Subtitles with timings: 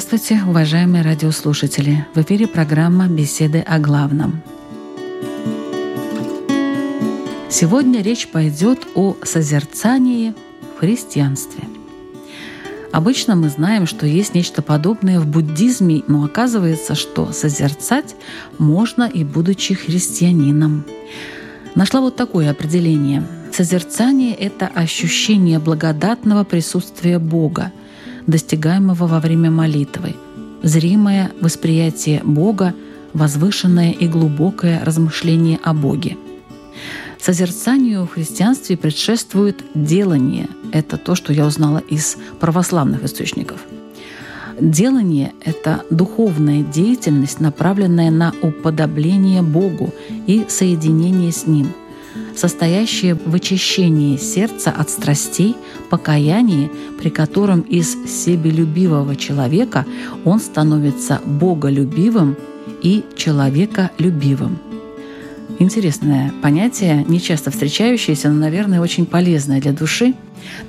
[0.00, 2.06] Здравствуйте, уважаемые радиослушатели!
[2.14, 4.40] В эфире программа «Беседы о главном».
[7.50, 10.34] Сегодня речь пойдет о созерцании
[10.76, 11.64] в христианстве.
[12.92, 18.14] Обычно мы знаем, что есть нечто подобное в буддизме, но оказывается, что созерцать
[18.56, 20.84] можно и будучи христианином.
[21.74, 23.26] Нашла вот такое определение.
[23.52, 27.72] Созерцание– это ощущение благодатного присутствия Бога,
[28.28, 30.14] достигаемого во время молитвы,
[30.62, 32.72] зримое восприятие Бога,
[33.12, 36.16] возвышенное и глубокое размышление о Боге–
[37.20, 40.48] Созерцанию в христианстве предшествует делание.
[40.72, 43.60] Это то, что я узнала из православных источников.
[44.60, 49.92] Делание— это духовная деятельность, направленная на уподобление Богу
[50.26, 51.68] и соединение с Ним,
[52.38, 55.56] состоящее в очищении сердца от страстей,
[55.90, 59.84] покаянии, при котором из себелюбивого человека
[60.24, 62.36] он становится боголюбивым
[62.82, 64.58] и человеколюбивым—
[65.60, 70.14] Интересное понятие, не часто встречающееся, но, наверное, очень полезное для души.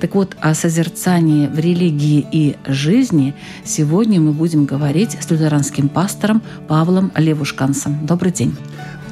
[0.00, 6.42] Так вот, о созерцании в религии и жизни сегодня мы будем говорить с лютеранским пастором
[6.66, 8.04] Павлом Левушкансом.
[8.04, 8.56] Добрый день.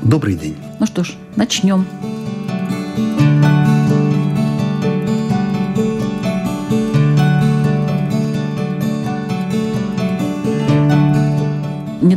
[0.03, 0.57] Добрый день.
[0.81, 1.87] Ну что ж, начнем.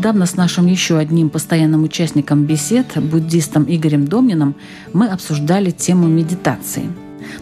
[0.01, 4.55] Недавно с нашим еще одним постоянным участником бесед, буддистом Игорем Домниным,
[4.93, 6.85] мы обсуждали тему медитации.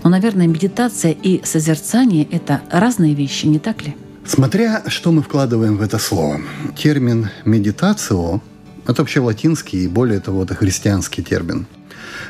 [0.04, 3.96] Но, наверное, медитация и созерцание– это разные вещи, не так ли?
[4.26, 6.42] Смотря, что мы вкладываем в это слово.
[6.76, 8.42] Термин «медитацио»–
[8.86, 11.66] это вообще латинский и, более того, это христианский термин–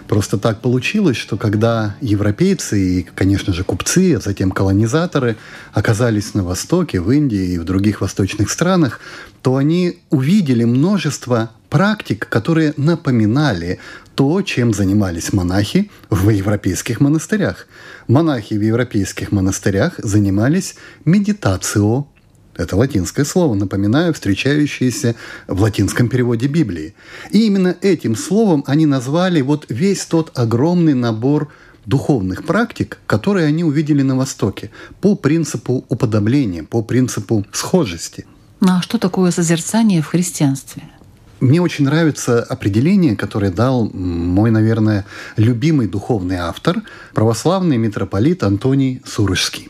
[0.07, 5.37] Просто так получилось, что когда европейцы и, конечно же, купцы, а затем колонизаторы
[5.73, 8.99] оказались на Востоке, в Индии и в других восточных странах,
[9.41, 13.79] то они увидели множество практик, которые напоминали
[14.15, 17.67] то, чем занимались монахи в европейских монастырях.
[18.07, 20.75] Монахи в европейских монастырях занимались
[21.05, 22.05] медитацией
[22.59, 25.15] это латинское слово, напоминаю, встречающееся
[25.47, 26.93] в латинском переводе Библии.
[27.31, 31.47] И именно этим словом они назвали вот весь тот огромный набор
[31.85, 38.25] духовных практик, которые они увидели на Востоке по принципу уподобления, по принципу схожести.
[38.59, 40.83] Ну а что такое созерцание в христианстве?
[41.39, 45.05] Мне очень нравится определение, которое дал мой, наверное,
[45.37, 46.81] любимый духовный автор,
[47.13, 49.69] православный митрополит Антоний Сурожский.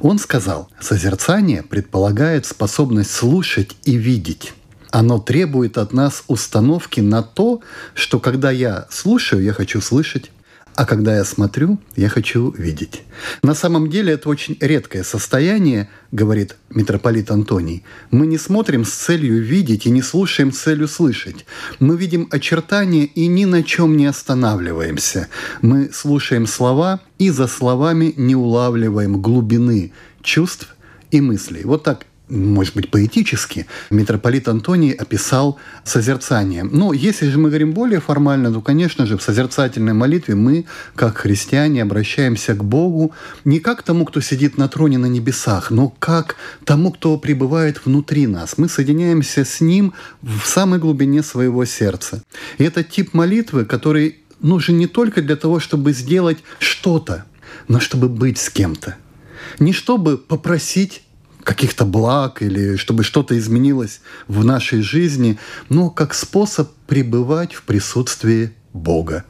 [0.00, 4.52] Он сказал, созерцание предполагает способность слушать и видеть.
[4.90, 7.60] Оно требует от нас установки на то,
[7.94, 10.30] что когда я слушаю, я хочу слышать,
[10.80, 13.02] а когда я смотрю, я хочу видеть.
[13.42, 17.84] На самом деле это очень редкое состояние, говорит митрополит Антоний.
[18.10, 21.44] Мы не смотрим с целью видеть и не слушаем с целью слышать.
[21.80, 25.28] Мы видим очертания и ни на чем не останавливаемся.
[25.60, 29.92] Мы слушаем слова и за словами не улавливаем глубины
[30.22, 30.74] чувств
[31.10, 31.64] и мыслей.
[31.64, 36.62] Вот так может быть, поэтически, митрополит Антоний описал созерцание.
[36.64, 41.18] Но если же мы говорим более формально, то, конечно же, в созерцательной молитве мы, как
[41.18, 43.12] христиане, обращаемся к Богу
[43.44, 48.26] не как тому, кто сидит на троне на небесах, но как тому, кто пребывает внутри
[48.26, 48.56] нас.
[48.56, 49.92] Мы соединяемся с Ним
[50.22, 52.22] в самой глубине своего сердца.
[52.58, 57.24] И это тип молитвы, который нужен не только для того, чтобы сделать что-то,
[57.68, 58.96] но чтобы быть с кем-то.
[59.58, 61.02] Не чтобы попросить
[61.42, 65.38] каких-то благ или чтобы что-то изменилось в нашей жизни,
[65.68, 69.24] но как способ пребывать в присутствии Бога.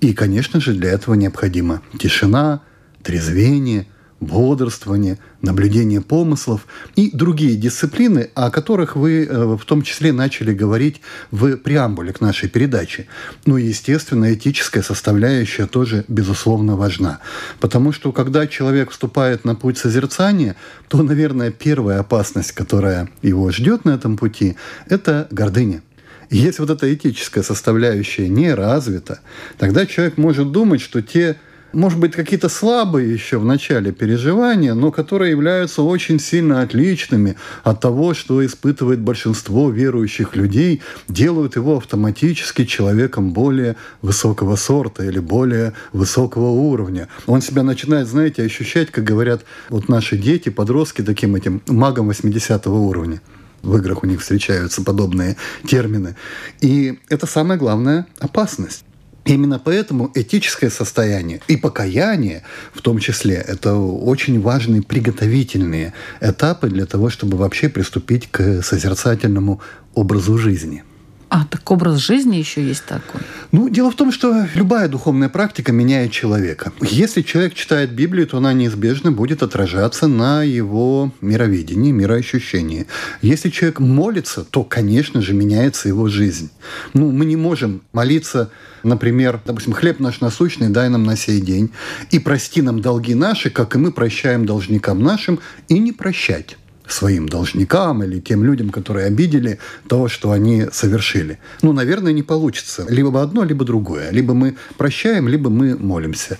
[0.00, 2.62] И, конечно же, для этого необходима тишина,
[3.02, 3.86] трезвение–
[4.24, 6.66] бодрствование, наблюдение помыслов
[6.96, 11.00] и другие дисциплины, о которых вы э, в том числе начали говорить
[11.30, 13.06] в преамбуле к нашей передаче.
[13.46, 17.20] Ну и, естественно, этическая составляющая тоже, безусловно, важна.
[17.60, 20.56] Потому что, когда человек вступает на путь созерцания,
[20.88, 24.56] то, наверное, первая опасность, которая его ждет на этом пути,
[24.88, 25.82] это гордыня.
[26.30, 29.20] Если вот эта этическая составляющая не развита,
[29.58, 31.36] тогда человек может думать, что те
[31.74, 37.80] может быть, какие-то слабые еще в начале переживания, но которые являются очень сильно отличными от
[37.80, 45.72] того, что испытывает большинство верующих людей, делают его автоматически человеком более высокого сорта или более
[45.92, 47.08] высокого уровня.
[47.26, 52.66] Он себя начинает, знаете, ощущать, как говорят вот наши дети, подростки, таким этим магом 80
[52.68, 53.20] уровня
[53.62, 55.36] в играх у них встречаются подобные
[55.66, 56.16] термины.
[56.60, 58.84] И это самая главная опасность.
[59.24, 62.42] Именно поэтому этическое состояние и покаяние,
[62.74, 69.60] в том числе, это очень важные приготовительные этапы для того, чтобы вообще приступить к созерцательному
[69.94, 70.84] образу жизни–
[71.34, 73.20] а, так образ жизни еще есть такой?
[73.50, 76.72] Ну, дело в том, что любая духовная практика меняет человека.
[76.80, 82.86] Если человек читает Библию, то она неизбежно будет отражаться на его мировидении, мироощущении.
[83.20, 86.50] Если человек молится, то, конечно же, меняется его жизнь.
[86.92, 88.52] Ну, мы не можем молиться,
[88.84, 91.72] например, допустим, «Хлеб наш насущный дай нам на сей день,
[92.12, 97.28] и прости нам долги наши, как и мы прощаем должникам нашим, и не прощать» своим
[97.28, 99.58] должникам или тем людям, которые обидели
[99.88, 101.38] то, что они совершили.
[101.62, 102.84] Ну, наверное, не получится.
[102.88, 104.10] Либо одно, либо другое.
[104.10, 106.38] Либо мы прощаем, либо мы молимся.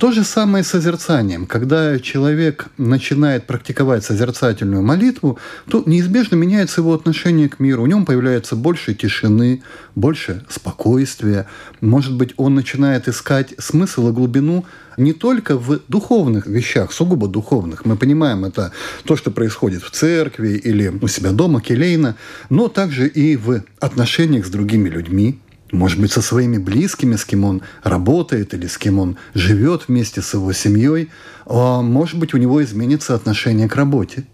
[0.00, 1.46] То же самое с созерцанием.
[1.46, 5.38] Когда человек начинает практиковать созерцательную молитву,
[5.68, 7.82] то неизбежно меняется его отношение к миру.
[7.82, 9.62] У него появляется больше тишины,
[9.94, 11.46] больше спокойствия.
[11.80, 14.66] Может быть, он начинает искать смысл и глубину
[14.96, 17.84] не только в духовных вещах, сугубо духовных.
[17.84, 18.72] Мы понимаем, это
[19.04, 22.16] то, что происходит в церкви или у себя дома, келейно,
[22.50, 25.38] но также и в отношениях с другими людьми,
[25.72, 30.22] может быть, со своими близкими, с кем он работает или с кем он живет вместе
[30.22, 31.10] с его семьей,
[31.44, 34.24] а может быть, у него изменится отношение к работе.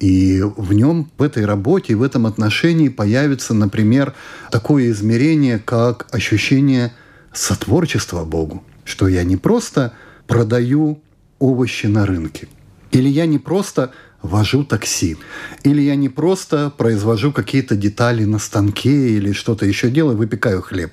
[0.00, 4.14] И в нем, в этой работе, в этом отношении появится, например,
[4.50, 6.92] такое измерение, как ощущение
[7.32, 9.92] сотворчества Богу, что я не просто
[10.28, 11.00] продаю
[11.40, 12.46] овощи на рынке.
[12.92, 13.90] Или я не просто
[14.22, 15.16] вожу такси.
[15.62, 20.92] Или я не просто произвожу какие-то детали на станке или что-то еще делаю, выпекаю хлеб.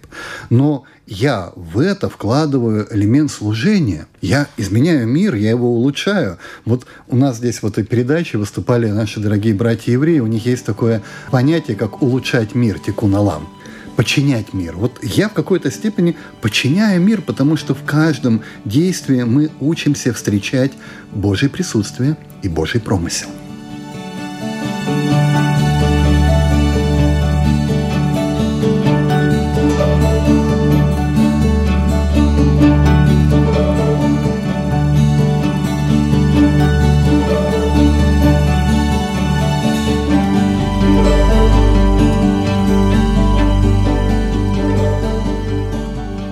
[0.50, 4.08] Но я в это вкладываю элемент служения.
[4.22, 6.38] Я изменяю мир, я его улучшаю.
[6.66, 10.20] Вот у нас здесь в этой передаче выступали наши дорогие братья-евреи.
[10.20, 11.02] У них есть такое
[11.32, 13.50] понятие, как улучшать мир, тикун алам
[13.96, 14.76] подчинять мир.
[14.76, 20.72] Вот я в какой-то степени подчиняю мир, потому что в каждом действии мы учимся встречать
[21.12, 23.30] Божье присутствие и Божий промысел.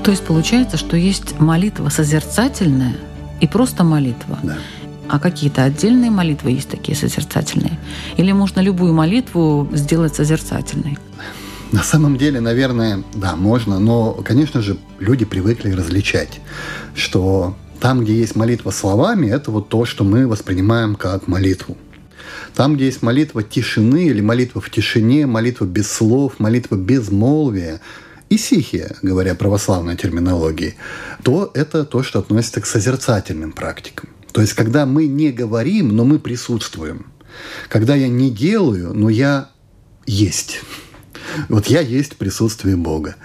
[0.03, 2.95] То есть получается, что есть молитва созерцательная
[3.39, 4.37] и просто молитва.
[4.43, 4.57] Да.
[5.07, 7.79] А какие-то отдельные молитвы есть такие созерцательные?
[8.17, 10.97] Или можно любую молитву сделать созерцательной?
[11.71, 16.41] На самом деле, наверное, да, можно, но, конечно же, люди привыкли различать,
[16.95, 21.77] что там, где есть молитва словами, это вот то, что мы воспринимаем как молитву.
[22.55, 27.81] Там, где есть молитва тишины или молитва в тишине, молитва без слов, молитва без молвия,
[28.29, 30.75] исихия, говоря православной терминологией,
[31.23, 34.09] то это то, что относится к созерцательным практикам.
[34.31, 37.07] То есть, когда мы не говорим, но мы присутствуем.
[37.69, 39.49] Когда я не делаю, но я
[40.05, 40.61] есть.
[41.49, 43.15] Вот я есть присутствие Бога.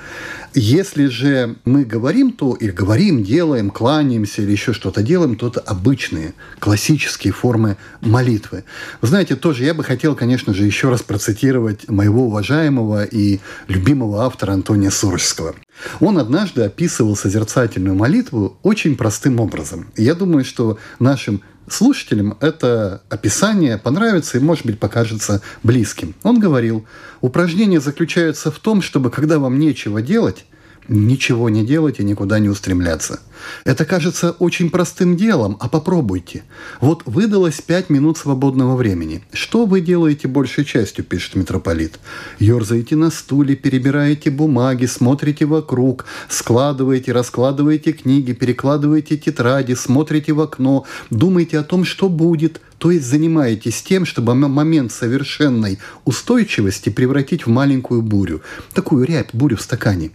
[0.54, 5.60] Если же мы говорим, то или говорим, делаем, кланяемся или еще что-то делаем, то это
[5.60, 8.64] обычные классические формы молитвы.
[9.00, 14.24] Вы знаете, тоже я бы хотел, конечно же, еще раз процитировать моего уважаемого и любимого
[14.24, 15.54] автора Антония Сурожского.
[16.00, 19.88] Он однажды описывал созерцательную молитву очень простым образом.
[19.96, 26.14] я думаю, что нашим слушателям это описание понравится и, может быть, покажется близким.
[26.22, 26.86] Он говорил,
[27.20, 30.44] упражнение заключается в том, чтобы, когда вам нечего делать,
[30.88, 33.20] ничего не делать и никуда не устремляться.
[33.64, 36.42] Это кажется очень простым делом, а попробуйте.
[36.80, 39.22] Вот выдалось пять минут свободного времени.
[39.32, 41.98] Что вы делаете большей частью, пишет митрополит?
[42.38, 50.84] Ёрзаете на стуле, перебираете бумаги, смотрите вокруг, складываете, раскладываете книги, перекладываете тетради, смотрите в окно,
[51.10, 57.50] думаете о том, что будет– то есть занимаетесь тем, чтобы момент совершенной устойчивости превратить в
[57.50, 58.42] маленькую бурю.
[58.72, 60.12] Такую рябь, бурю в стакане.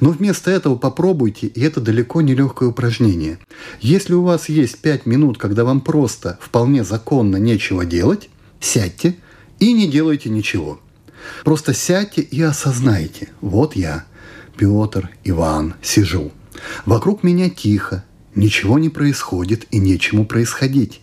[0.00, 3.38] Но вместо этого попробуйте, и это далеко не легкое упражнение.
[3.80, 8.30] Если у вас есть пять минут, когда вам просто, вполне законно нечего делать,
[8.60, 9.16] сядьте
[9.58, 10.80] и не делайте ничего.
[11.42, 13.30] Просто сядьте и осознайте.
[13.40, 14.04] Вот я,
[14.56, 16.30] Петр, Иван, сижу.
[16.86, 18.04] Вокруг меня тихо,
[18.34, 21.00] ничего не происходит и нечему происходить.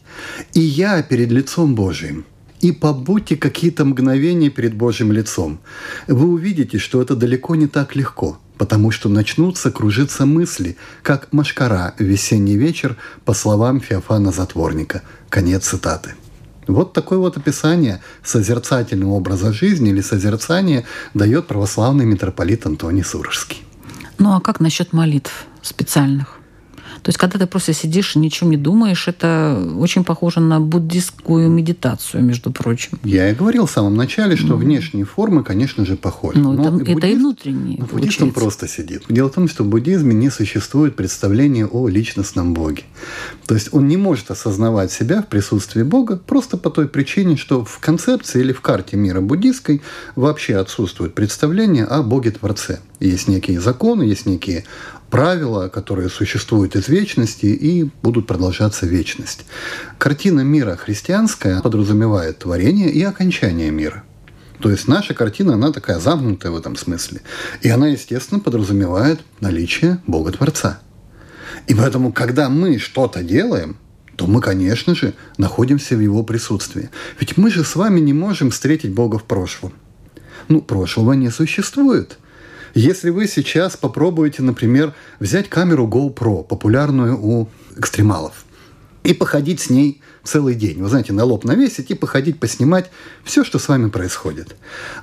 [0.54, 2.26] И я перед лицом Божиим.
[2.62, 5.60] И побудьте какие-то мгновения перед Божьим лицом.
[6.08, 11.96] Вы увидите, что это далеко не так легко, потому что начнутся кружиться мысли, как машкара
[11.98, 15.02] в весенний вечер, по словам Феофана Затворника.
[15.30, 16.14] Конец цитаты.
[16.68, 23.64] Вот такое вот описание созерцательного образа жизни или созерцания дает православный митрополит Антоний Сурожский.
[24.20, 26.41] Ну а как насчет молитв специальных?
[27.04, 31.50] То есть, когда ты просто сидишь и ничего не думаешь, это очень похоже на буддистскую
[31.50, 33.00] медитацию, между прочим.
[33.04, 34.58] Я и говорил в самом начале, что mm.
[34.58, 36.38] внешние формы, конечно же, похожи.
[36.38, 37.78] Ну, это, буддист, это и внутренние.
[37.80, 39.04] Ну, буддист он просто сидит.
[39.10, 42.84] Дело в том, что в буддизме не существует представления о личностном Боге.
[43.48, 47.66] То есть он не может осознавать себя в присутствии Бога просто по той причине, что
[47.66, 49.82] в концепции или в карте мира буддистской
[50.16, 52.80] вообще отсутствует представление о Боге-творце.
[53.00, 54.66] Есть некие законы, есть некие
[55.12, 59.46] правила, которые существуют из вечности и будут продолжаться вечность.
[60.00, 64.04] Картина мира христианская подразумевает творение и окончание мира.
[64.62, 67.22] То есть наша картина, она такая замкнутая в этом смысле.
[67.62, 70.80] И она, естественно, подразумевает наличие Бога-творца.
[71.68, 73.78] И поэтому, когда мы что-то делаем,
[74.16, 76.90] то мы, конечно же, находимся в его присутствии.
[77.20, 79.74] Ведь мы же с вами не можем встретить Бога в прошлом.
[80.48, 82.18] Ну, прошлого не существует.
[82.74, 88.46] Если вы сейчас попробуете, например, взять камеру GoPro, популярную у экстремалов,
[89.04, 90.82] и походить с ней целый день.
[90.82, 92.92] Вы знаете, на лоб навесить и походить, поснимать
[93.24, 94.56] все, что с вами происходит.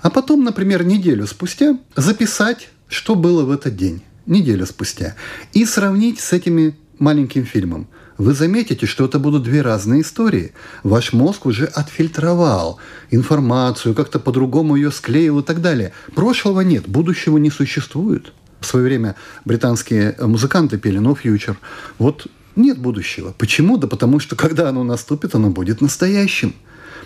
[0.02, 4.02] А потом, например, неделю спустя записать, что было в этот день.
[4.26, 5.16] Неделю спустя.
[5.52, 10.52] И сравнить с этими маленьким фильмом вы заметите, что это будут две разные истории.
[10.82, 12.78] Ваш мозг уже отфильтровал
[13.10, 15.92] информацию, как-то по-другому ее склеил и так далее.
[16.16, 18.32] Прошлого нет, будущего не существует.
[18.60, 21.56] В свое время британские музыканты пели «No Future».
[21.98, 23.32] Вот нет будущего.
[23.38, 23.76] Почему?
[23.76, 26.54] Да потому что, когда оно наступит, оно будет настоящим.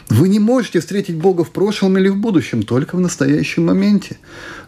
[0.09, 4.17] Вы не можете встретить Бога в прошлом или в будущем, только в настоящем моменте.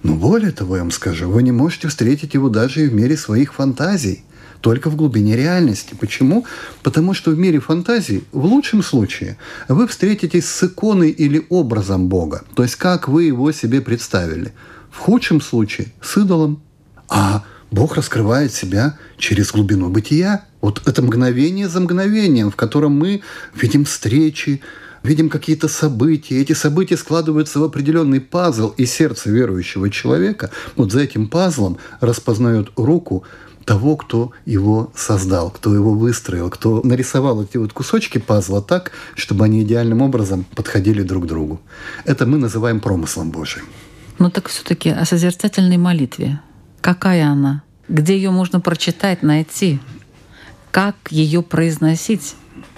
[0.03, 3.17] Но более того, я вам скажу, вы не можете встретить его даже и в мире
[3.17, 4.25] своих фантазий–
[4.64, 5.94] только в глубине реальности.
[6.00, 6.47] Почему?
[6.83, 9.37] Потому что в мире фантазий, в лучшем случае,
[9.68, 14.54] вы встретитесь с иконой или образом Бога, то есть как вы его себе представили.
[14.90, 16.62] В худшем случае с идолом.
[17.11, 20.47] А Бог раскрывает себя через глубину бытия.
[20.62, 23.21] Вот это мгновение за мгновением, в котором мы
[23.54, 24.62] видим встречи,
[25.05, 26.41] видим какие-то события.
[26.41, 32.73] Эти события складываются в определенный пазл, и сердце верующего человека вот за этим пазлом распознает
[32.77, 33.25] руку
[33.65, 39.45] того, кто его создал, кто его выстроил, кто нарисовал эти вот кусочки пазла так, чтобы
[39.45, 41.61] они идеальным образом подходили друг к другу.
[42.05, 43.65] Это мы называем промыслом Божиим.
[44.19, 46.41] Ну так все-таки о созерцательной молитве.
[46.81, 47.63] Какая она?
[47.89, 49.81] Где ее можно прочитать, найти?
[50.71, 52.35] Как ее произносить?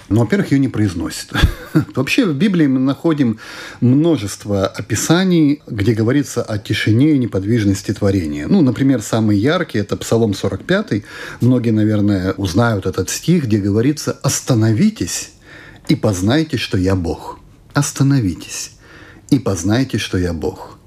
[0.09, 1.31] Ну, во-первых, ее не произносит.
[1.95, 3.39] Вообще в Библии мы находим
[3.81, 8.47] множество описаний, где говорится о тишине и неподвижности творения.
[8.47, 11.03] Ну, например, самый яркий– это Псалом 45.
[11.41, 15.31] Многие, наверное, узнают этот стих, где говорится «Остановитесь
[15.89, 17.39] и познайте, что я Бог».
[17.73, 18.71] Остановитесь
[19.29, 20.79] и познайте, что я Бог.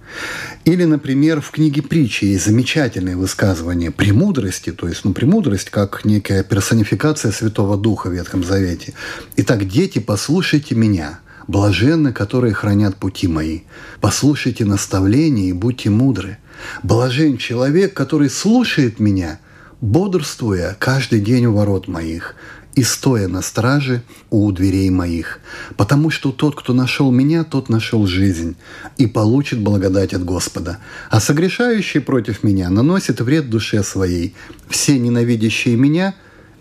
[0.64, 6.42] Или, например, в книге притчи есть замечательное высказывание «премудрости», то есть, ну, премудрость как некая
[6.44, 8.92] персонификация Святого Духа в Ветхом Завете.
[9.36, 13.60] «Итак, дети, послушайте меня, блаженны, которые хранят пути мои.
[14.00, 16.36] Послушайте наставления и будьте мудры.
[16.82, 19.40] Блажен человек, который слушает меня,
[19.80, 22.34] бодрствуя каждый день у ворот моих
[22.80, 25.40] и стоя на страже у дверей моих,
[25.76, 28.56] потому что тот, кто нашел меня, тот нашел жизнь
[28.96, 30.78] и получит благодать от Господа.
[31.10, 34.34] А согрешающий против меня наносит вред душе своей.
[34.70, 36.14] Все ненавидящие меня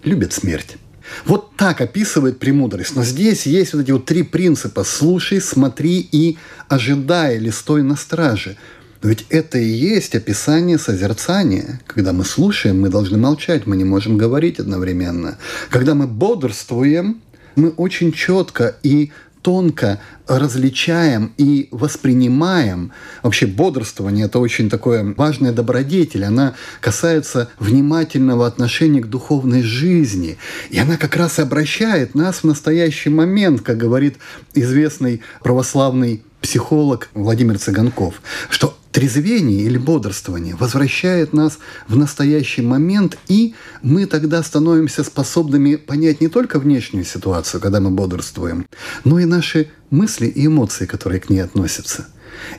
[0.04, 0.76] любят смерть.
[1.24, 2.98] Вот так описывает премудрость.
[2.98, 4.84] Но здесь есть вот эти вот три принципа.
[4.84, 8.58] Слушай, смотри и ожидай или стой на страже.
[9.01, 11.79] Но ведь это и есть описание созерцания.
[11.88, 15.38] Когда мы слушаем, мы должны молчать, мы не можем говорить одновременно.
[15.70, 17.22] Когда мы бодрствуем,
[17.56, 22.91] мы очень четко и тонко различаем и воспринимаем.
[23.24, 26.25] Вообще бодрствование– это очень такое важная добродетель.
[26.25, 30.38] Она касается внимательного отношения к духовной жизни.
[30.70, 34.18] И она как раз обращает нас в настоящий момент, как говорит
[34.53, 43.56] известный православный психолог Владимир Цыганков, что трезвение или бодрствование возвращает нас в настоящий момент, и
[43.82, 48.65] мы тогда становимся способными понять не только внешнюю ситуацию, когда мы бодрствуем,
[49.06, 52.08] но и наши мысли и эмоции, которые к ней относятся.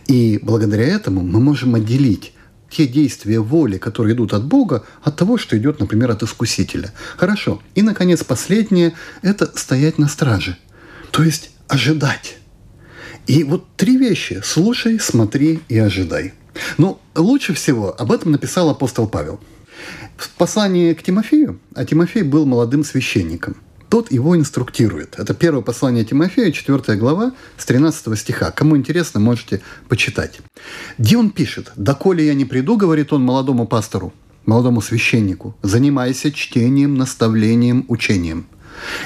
[0.07, 2.33] И благодаря этому мы можем отделить
[2.71, 6.95] те действия воли, которые идут от Бога, от того, что идет, например, от Искусителя.
[7.19, 7.61] Хорошо.
[7.75, 10.57] И, наконец, последнее– это стоять на страже.
[11.11, 12.40] То есть ожидать.
[13.31, 16.33] И вот три вещи– слушай, смотри и ожидай.
[16.79, 19.39] Но лучше всего об этом написал апостол Павел.
[20.17, 23.57] В послании к Тимофею, а Тимофей был молодым священником–
[23.89, 25.17] тот его инструктирует.
[25.19, 28.51] Это первое послание Тимофея, 4 глава, с 13 стиха.
[28.53, 30.41] Кому интересно, можете почитать.
[30.99, 31.73] Где он пишет?
[31.77, 34.13] «Доколе я не приду,— говорит он молодому пастору,
[34.47, 38.47] молодому священнику,— занимайся чтением, наставлением, учением».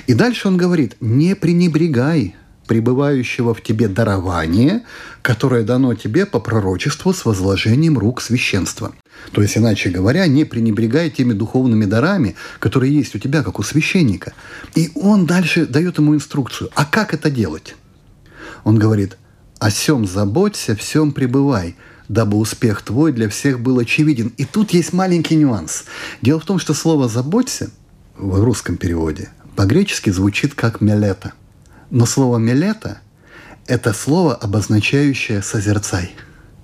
[0.06, 2.34] И дальше он говорит, не пренебрегай
[2.66, 4.83] пребывающего в тебе дарование,
[5.23, 8.94] которое дано тебе по пророчеству с возложением рук священства.
[9.33, 13.62] То есть, иначе говоря, не пренебрегай теми духовными дарами, которые есть у тебя, как у
[13.62, 14.33] священника.
[14.75, 16.71] И он дальше дает ему инструкцию.
[16.75, 17.75] А как это делать?
[18.64, 19.16] Он говорит,
[19.59, 21.76] о всем заботься, всем пребывай,
[22.09, 24.33] дабы успех твой для всех был очевиден.
[24.37, 25.85] И тут есть маленький нюанс.
[26.23, 27.71] Дело в том, что слово «заботься»
[28.16, 31.33] в русском переводе по-гречески звучит как «мелета».
[31.94, 32.98] Но слово «мелета»–
[33.68, 36.10] это слово, обозначающее «созерцай»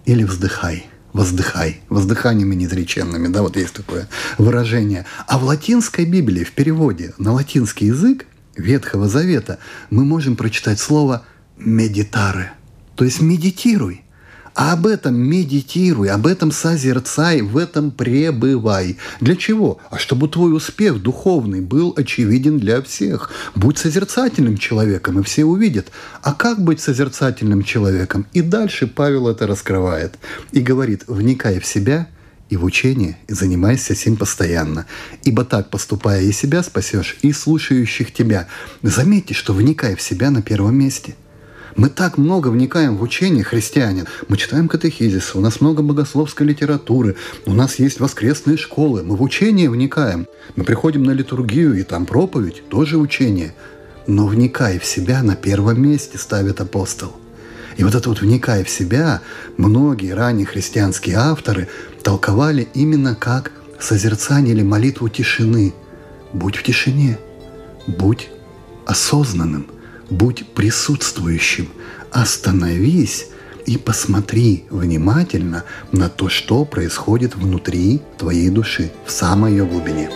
[0.04, 4.08] или «вздыхай» воздыхай, воздыханиями незреченными, да, вот есть такое
[4.38, 5.06] выражение.
[5.26, 9.58] А в латинской Библии, в переводе на латинский язык Ветхого Завета
[9.90, 11.24] мы можем прочитать слово
[11.56, 12.52] «медитаре»,
[12.96, 14.02] то есть «медитируй»,
[14.60, 18.98] а об этом медитируй, об этом созерцай, в этом пребывай.
[19.18, 19.78] Для чего?
[19.88, 23.30] А чтобы твой успех духовный был очевиден для всех.
[23.54, 25.90] Будь созерцательным человеком, и все увидят.
[26.20, 28.26] А как быть созерцательным человеком?
[28.34, 30.18] И дальше Павел это раскрывает.
[30.52, 32.08] И говорит, вникай в себя
[32.50, 34.84] и в учение, и занимайся сим постоянно.
[35.22, 38.46] Ибо так, поступая, и себя спасешь, и слушающих тебя.
[38.82, 41.14] Заметьте, что вникай в себя на первом месте–
[41.80, 44.06] мы так много вникаем в учение христианин.
[44.28, 49.02] Мы читаем катехизис, у нас много богословской литературы, у нас есть воскресные школы.
[49.02, 50.26] Мы в учение вникаем.
[50.56, 53.54] Мы приходим на литургию, и там проповедь, тоже учение.
[54.06, 57.16] Но вникай в себя на первом месте, ставит апостол.
[57.78, 59.22] И вот это вот «вникай в себя»
[59.56, 61.66] многие ранние христианские авторы
[62.02, 65.72] толковали именно как созерцание или молитву тишины.
[66.34, 67.18] Будь в тишине,
[67.86, 68.28] будь
[68.84, 69.66] осознанным–
[70.10, 71.68] будь присутствующим,
[72.10, 73.28] остановись
[73.66, 80.10] и посмотри внимательно на то, что происходит внутри твоей души, в самой ее глубине.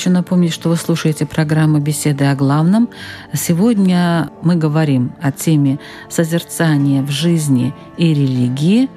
[0.00, 2.88] Хочу напомнить, что вы слушаете программу «Беседы о главном».
[3.34, 8.88] Сегодня мы говорим о теме созерцания в жизни и религии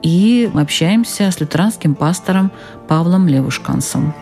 [0.00, 2.50] и общаемся с лютеранским пастором
[2.88, 4.14] Павлом Левушкансом.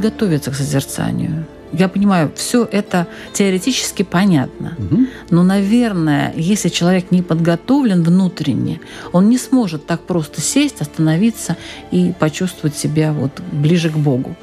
[0.00, 1.46] Подготовиться к созерцанию.
[1.72, 4.74] Я понимаю, все это теоретически понятно.
[4.78, 5.06] Угу.
[5.30, 8.80] Но, наверное, если человек не подготовлен внутренне,
[9.12, 11.56] он не сможет так просто сесть, остановиться
[11.92, 14.36] и почувствовать себя вот ближе к Богу.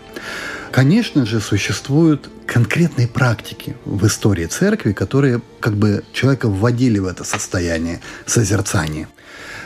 [0.72, 7.24] Конечно же, существуют конкретные практики в истории церкви, которые как бы человека вводили в это
[7.24, 9.08] состояние созерцания.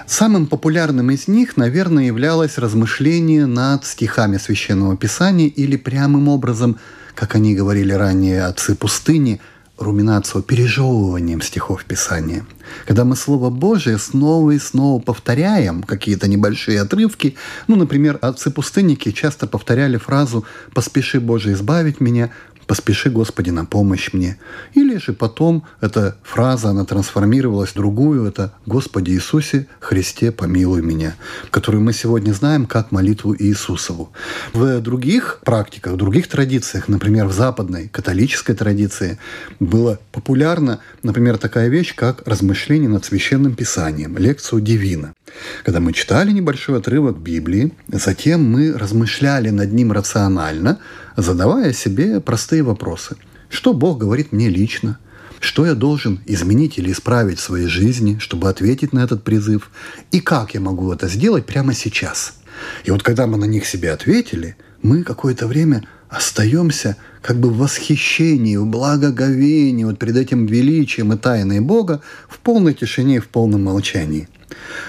[0.07, 6.77] Самым популярным из них, наверное, являлось размышление над стихами Священного Писания или прямым образом,
[7.15, 9.41] как они говорили ранее, отцы пустыни,
[9.77, 12.45] руминацию, пережевыванием стихов Писания.
[12.85, 17.35] Когда мы Слово Божие снова и снова повторяем какие-то небольшие отрывки,
[17.67, 22.29] ну, например, отцы-пустынники часто повторяли фразу «Поспеши, Боже, избавить меня»,
[22.71, 24.37] «Поспеши, Господи, на помощь мне».
[24.75, 31.17] Или же потом эта фраза, она трансформировалась в другую, это «Господи Иисусе, Христе, помилуй меня»,
[31.49, 34.13] которую мы сегодня знаем как молитву Иисусову.
[34.53, 39.19] В других практиках, в других традициях, например, в западной католической традиции,
[39.59, 45.13] было популярно, например, такая вещь, как размышление над Священным Писанием, лекцию Дивина.
[45.63, 50.79] Когда мы читали небольшой отрывок Библии, затем мы размышляли над ним рационально,
[51.17, 53.15] задавая себе простые вопросы.
[53.49, 54.97] Что Бог говорит мне лично?
[55.39, 59.71] Что я должен изменить или исправить в своей жизни, чтобы ответить на этот призыв?
[60.11, 62.35] И как я могу это сделать прямо сейчас?
[62.83, 67.57] И вот когда мы на них себе ответили, мы какое-то время остаемся как бы в
[67.57, 73.27] восхищении, в благоговении вот перед этим величием и тайной Бога в полной тишине и в
[73.29, 74.27] полном молчании.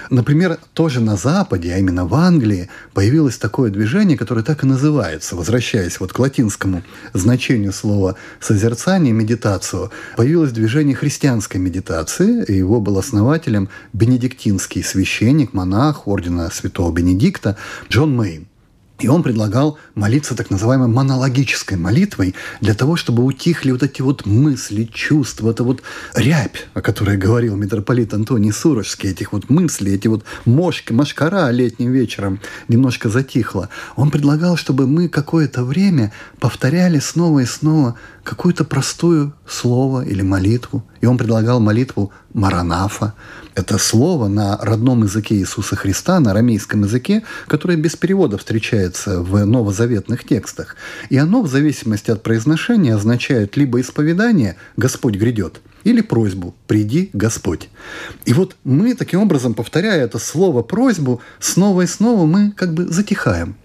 [0.09, 5.35] Например, тоже на Западе, а именно в Англии, появилось такое движение, которое так и называется,
[5.35, 12.97] возвращаясь вот к латинскому значению слова «созерцание», «медитацию», появилось движение христианской медитации, и его был
[12.97, 17.57] основателем бенедиктинский священник, монах ордена святого Бенедикта
[17.89, 18.47] Джон Мейн.
[18.99, 24.25] И он предлагал молиться так называемой монологической молитвой для того, чтобы утихли вот эти вот
[24.25, 25.81] мысли, чувства, это вот
[26.15, 31.91] рябь, о которой говорил митрополит Антоний Сурожский, этих вот мыслей, эти вот мошки, машкара летним
[31.91, 33.69] вечером немножко затихла.
[33.95, 40.85] Он предлагал, чтобы мы какое-то время повторяли снова и снова какое-то простое слово или молитву.
[41.01, 43.13] И он предлагал молитву «Маранафа».
[43.55, 49.45] Это слово на родном языке Иисуса Христа, на арамейском языке, которое без перевода встречается в
[49.45, 50.75] новозаветных текстах.
[51.09, 57.69] И оно в зависимости от произношения означает либо исповедание «Господь грядет», или просьбу «Приди, Господь».
[58.25, 62.87] И вот мы таким образом, повторяя это слово «просьбу», снова и снова мы как бы
[62.87, 63.55] затихаем.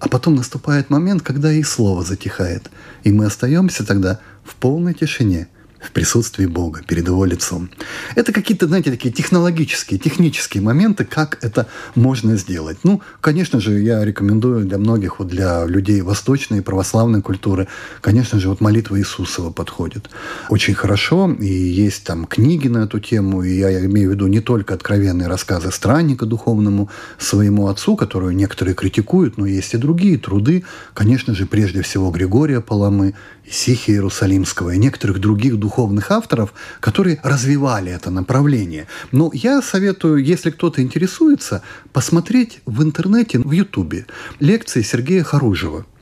[0.00, 2.68] А потом наступает момент, когда и слово затихает,
[3.04, 5.46] и мы остаемся тогда в полной тишине–
[5.80, 7.70] в присутствии Бога, перед Его лицом.
[8.14, 12.78] Это какие-то, знаете, такие технологические, технические моменты, как это можно сделать.
[12.82, 17.68] Ну, конечно же, я рекомендую для многих, вот для людей восточной православной культуры,
[18.00, 20.10] конечно же, вот молитва Иисусова подходит
[20.48, 24.40] очень хорошо, и есть там книги на эту тему, и я имею в виду не
[24.40, 30.64] только откровенные рассказы странника духовному своему отцу, которую некоторые критикуют, но есть и другие труды,
[30.94, 33.14] конечно же, прежде всего Григория Паламы,
[33.46, 38.86] Исихия Иерусалимского и некоторых других духовных авторов, которые развивали это направление.
[39.12, 44.06] Но я советую, если кто-то интересуется, посмотреть в интернете, в Ютубе
[44.40, 45.86] лекции Сергея Харужева–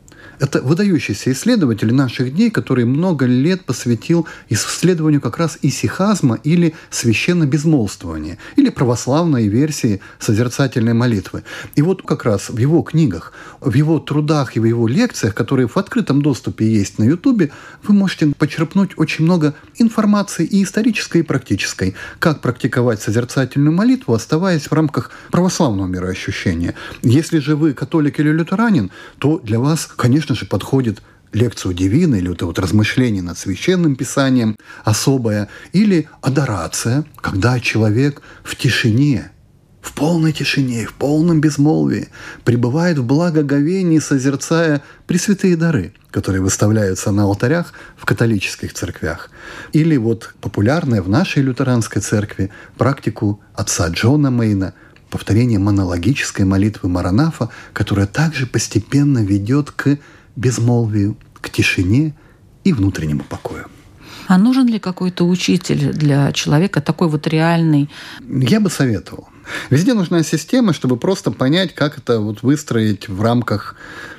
[0.45, 8.37] это выдающийся исследователь наших дней, который много лет посвятил исследованию как раз исихазма или священно-безмолвствования,
[8.57, 11.45] или православной версии созерцательной молитвы.
[11.77, 15.67] И вот как раз в его книгах, в его трудах и в его лекциях, которые
[15.67, 17.51] в открытом доступе есть на Ютубе,
[17.83, 24.67] вы можете почерпнуть очень много информации и исторической, и практической, как практиковать созерцательную молитву, оставаясь
[24.67, 26.75] в рамках православного мироощущения.
[27.03, 32.17] Если же вы католик или лютеранин, то для вас, конечно, конечно же, подходит лекцию Дивина
[32.17, 39.31] или вот это вот размышление над священным писанием особое, или адорация, когда человек в тишине,
[39.81, 42.09] в полной тишине, в полном безмолвии
[42.45, 49.31] пребывает в благоговении, созерцая пресвятые дары, которые выставляются на алтарях в католических церквях.
[49.73, 54.73] Или вот популярная в нашей лютеранской церкви практику отца Джона Мейна–
[55.15, 59.97] повторение монологической молитвы Маранафа, которая также постепенно ведет к
[60.37, 62.15] безмолвию, к тишине
[62.65, 63.67] и внутреннему покою.
[64.27, 67.91] А нужен ли какой-то учитель для человека такой вот реальный?
[68.27, 69.29] Я бы советовал.
[69.69, 73.77] Везде нужна система, чтобы просто понять, как это вот выстроить в рамках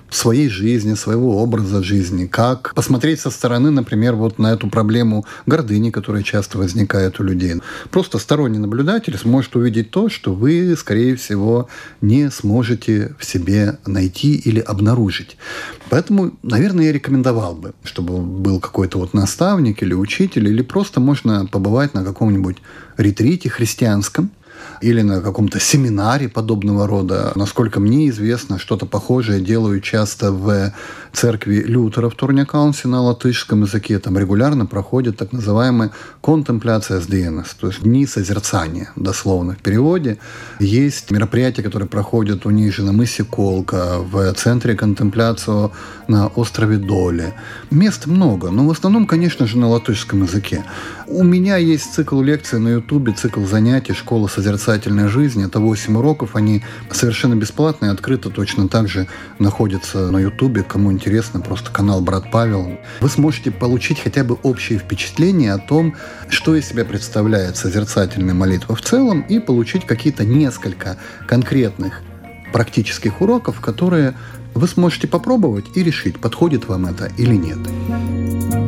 [0.10, 5.90] своей жизни, своего образа жизни, как посмотреть со стороны, например, вот на эту проблему гордыни,
[5.90, 7.56] которая часто возникает у людей.
[7.92, 11.68] Просто сторонний наблюдатель сможет увидеть то, что вы, скорее всего,
[12.02, 15.38] не сможете в себе найти или обнаружить.
[15.90, 21.46] Поэтому, наверное, я рекомендовал бы, чтобы был какой-то вот наставник или учитель, или просто можно
[21.46, 22.58] побывать на каком-нибудь
[22.98, 24.32] ретрите христианском,
[24.86, 27.32] или на каком-то семинаре подобного рода.
[27.36, 30.74] Насколько мне известно, что-то похожее делают часто в
[31.12, 33.98] церкви Лютера в Турнякаунсе на латышском языке.
[33.98, 35.90] Там регулярно проходит так называемая
[36.22, 40.18] контемпляция с Диенес, то есть дни созерцания, дословно в переводе.
[40.60, 45.72] Есть мероприятия, которые проходят у них же на мысе Колка, в центре контемпляции
[46.08, 47.34] на острове Доле.
[47.72, 50.64] Мест много, но в основном, конечно же, на латышском языке.
[51.08, 54.28] У меня есть цикл лекций на Ютубе, цикл занятий «Школа
[54.76, 55.46] созерцательной жизни».
[55.46, 59.08] Это 8 уроков, они совершенно бесплатные, открыто точно так же
[59.40, 60.64] находятся на Ютубе.
[60.64, 62.78] Кому интересно, просто канал «Брат Павел».
[63.02, 65.96] Вы сможете получить хотя бы общее впечатление о том,
[66.30, 72.02] что из себя представляет созерцательная молитва в целом, и получить какие-то несколько конкретных
[72.52, 74.14] практических уроков, которые
[74.54, 78.65] вы сможете попробовать и решить, подходит вам это или нет.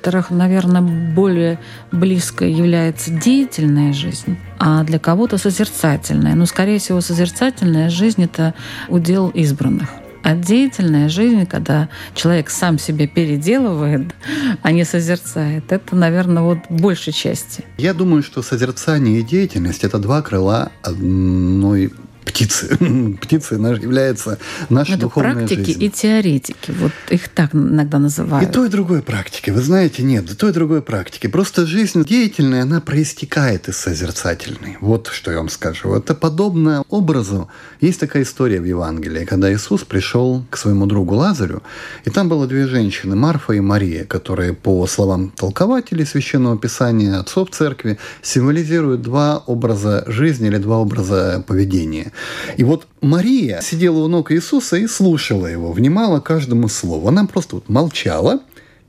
[0.00, 1.58] Некоторых, наверное, более
[1.92, 6.34] близко является деятельная жизнь, а для кого-то созерцательная.
[6.34, 8.54] Но, скорее всего, созерцательная жизнь– это
[8.88, 9.90] удел избранных.
[10.22, 14.14] А деятельная жизнь, когда человек сам себя переделывает,
[14.62, 17.64] а не созерцает, это, наверное, вот большей части.
[17.76, 21.92] Я думаю, что созерцание и деятельность– это два крыла одной
[22.30, 22.76] птицы.
[23.20, 24.38] птицы является
[24.68, 25.82] наша Это духовная практики жизнь.
[25.82, 26.70] и теоретики.
[26.70, 28.48] Вот их так иногда называют.
[28.48, 29.50] И то, и другое практики.
[29.50, 31.26] Вы знаете, нет, и то, и другое практики.
[31.26, 34.78] Просто жизнь деятельная, она проистекает из созерцательной.
[34.80, 35.94] Вот что я вам скажу.
[35.94, 37.48] Это подобно образу.
[37.80, 41.62] Есть такая история в Евангелии, когда Иисус пришел к своему другу Лазарю,
[42.04, 47.50] и там было две женщины, Марфа и Мария, которые, по словам толкователей Священного Писания, отцов
[47.50, 52.12] церкви, символизируют два образа жизни или два образа поведения.
[52.56, 57.08] И вот Мария сидела у ног Иисуса и слушала его, внимала каждому слову.
[57.08, 58.40] Она просто вот молчала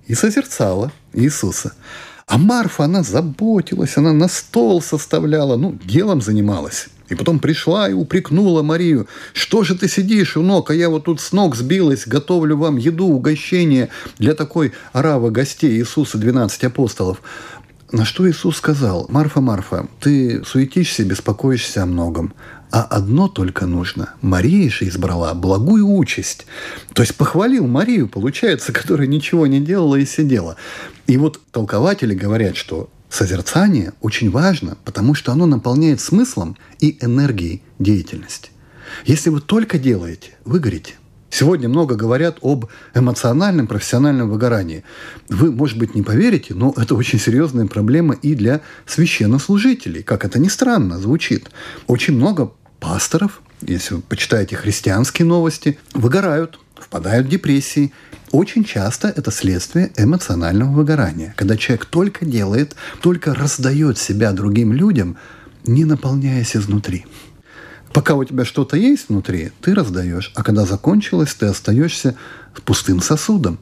[0.07, 1.73] и созерцала Иисуса.
[2.27, 6.87] А Марфа, она заботилась, она на стол составляла, ну, делом занималась.
[7.09, 11.03] И потом пришла и упрекнула Марию, что же ты сидишь у ног, а я вот
[11.03, 17.21] тут с ног сбилась, готовлю вам еду, угощение для такой аравы гостей Иисуса, 12 апостолов.
[17.91, 22.33] На что Иисус сказал, Марфа, Марфа, ты суетишься, беспокоишься о многом,
[22.71, 24.13] а одно только нужно.
[24.21, 26.45] Мария же избрала благую участь.
[26.93, 30.55] То есть похвалил Марию, получается, которая ничего не делала и сидела.
[31.07, 37.61] И вот толкователи говорят, что созерцание очень важно, потому что оно наполняет смыслом и энергией
[37.77, 38.51] деятельности.
[39.05, 40.93] Если вы только делаете, вы горите.
[41.29, 44.83] Сегодня много говорят об эмоциональном, профессиональном выгорании.
[45.29, 50.03] Вы, может быть, не поверите, но это очень серьезная проблема и для священнослужителей.
[50.03, 51.49] Как это ни странно звучит.
[51.87, 57.93] Очень много пасторов, если вы почитаете христианские новости, выгорают, впадают в депрессии.
[58.31, 65.17] Очень часто это следствие эмоционального выгорания, когда человек только делает, только раздает себя другим людям,
[65.63, 67.05] не наполняясь изнутри.
[67.93, 72.15] Пока у тебя что-то есть внутри, ты раздаешь, а когда закончилось, ты остаешься
[72.65, 73.59] пустым сосудом.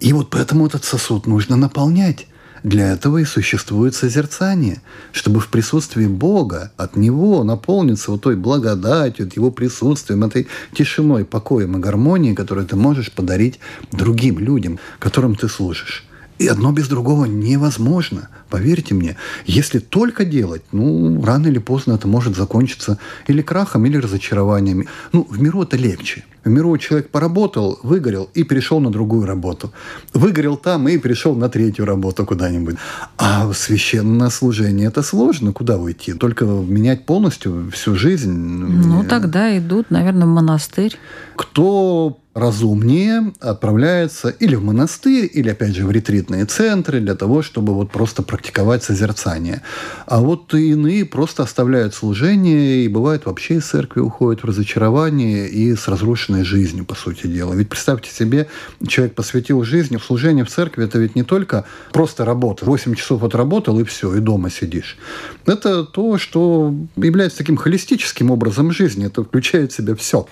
[0.00, 2.28] И вот поэтому этот сосуд нужно наполнять.
[2.64, 4.80] Для этого и существует созерцание,
[5.12, 11.76] чтобы в присутствии Бога от Него наполниться вот той благодатью, Его присутствием, этой тишиной, покоем
[11.76, 13.60] и гармонией, которую ты можешь подарить
[13.92, 16.06] другим людям, которым ты служишь.
[16.38, 18.28] И одно без другого невозможно.
[18.50, 19.16] Поверьте мне,
[19.46, 24.86] если только делать, ну, рано или поздно это может закончиться или крахом, или разочарованиями.
[25.12, 26.24] Ну, в миру это легче.
[26.44, 29.72] В миру человек поработал, выгорел и перешел на другую работу.
[30.12, 32.76] Выгорел там и перешел на третью работу куда-нибудь.
[33.16, 35.52] А в священное служение это сложно.
[35.52, 36.12] Куда уйти?
[36.12, 38.32] Только менять полностью всю жизнь.
[38.32, 40.98] Ну, тогда идут, наверное, в монастырь.
[41.36, 47.74] Кто разумнее отправляется или в монастырь, или, опять же, в ретритные центры для того, чтобы
[47.74, 49.62] вот просто практиковать созерцание.
[50.06, 55.74] А вот иные просто оставляют служение и, бывает, вообще из церкви уходят в разочарование и
[55.76, 57.54] с разрушенной жизнью, по сути дела.
[57.54, 58.48] Ведь представьте себе,
[58.86, 62.64] человек посвятил жизнь в служение в церкви, это ведь не только просто работа.
[62.64, 64.98] 8 часов отработал и все, и дома сидишь.
[65.46, 69.06] Это то, что является таким холистическим образом жизни.
[69.06, 70.26] Это включает в себя все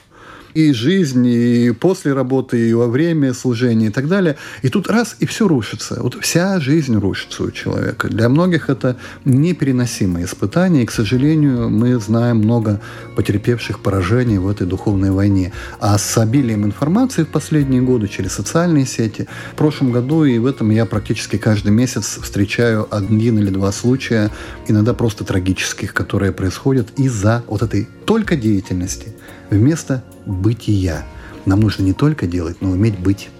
[0.54, 4.36] и жизнь, и после работы, и во время служения и так далее.
[4.62, 5.98] И тут раз, и все рушится.
[6.02, 8.08] Вот вся жизнь рушится у человека.
[8.08, 12.80] Для многих это непереносимое испытание, и, к сожалению, мы знаем много
[13.16, 15.52] потерпевших поражений в этой духовной войне.
[15.80, 20.46] А с обилием информации в последние годы через социальные сети, в прошлом году и в
[20.46, 24.30] этом я практически каждый месяц встречаю один или два случая,
[24.68, 29.14] иногда просто трагических, которые происходят из-за вот этой только деятельности
[29.52, 31.04] вместо бытия.
[31.46, 33.30] Нам нужно не только делать, но уметь быть.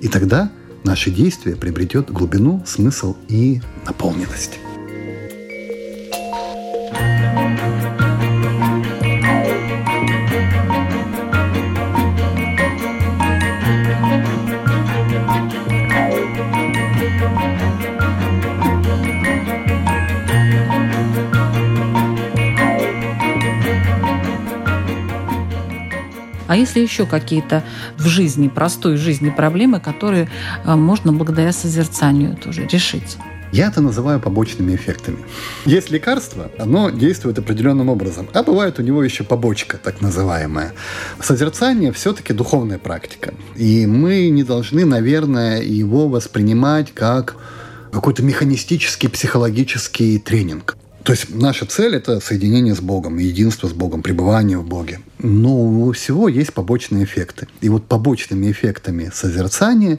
[0.00, 0.50] И тогда
[0.84, 4.58] наше действие приобретет глубину, смысл и наполненность.
[26.54, 27.64] А если еще какие-то
[27.98, 30.30] в жизни, простой жизни проблемы, которые
[30.64, 33.16] э, можно благодаря созерцанию тоже решить?
[33.50, 35.18] Я это называю побочными эффектами.
[35.64, 40.74] Есть лекарство, оно действует определенным образом, а бывает у него еще побочка, так называемая.
[41.20, 43.34] Созерцание все-таки духовная практика.
[43.56, 47.34] И мы не должны, наверное, его воспринимать как
[47.90, 50.76] какой-то механистический психологический тренинг.
[51.04, 55.00] То есть наша цель– это соединение с Богом, единство с Богом, пребывание в Боге.
[55.18, 57.46] Но у всего есть побочные эффекты.
[57.60, 59.98] И вот побочными эффектами созерцания